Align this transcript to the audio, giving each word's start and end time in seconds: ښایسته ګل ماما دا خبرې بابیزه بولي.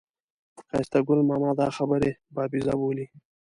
ښایسته 0.67 0.99
ګل 1.07 1.19
ماما 1.29 1.49
دا 1.59 1.67
خبرې 1.77 2.11
بابیزه 2.35 2.73
بولي. 2.79 3.05